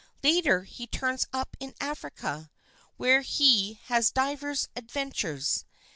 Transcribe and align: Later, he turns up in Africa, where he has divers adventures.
Later, 0.23 0.63
he 0.63 0.87
turns 0.87 1.27
up 1.31 1.55
in 1.59 1.75
Africa, 1.79 2.49
where 2.97 3.21
he 3.21 3.75
has 3.83 4.09
divers 4.09 4.67
adventures. 4.75 5.63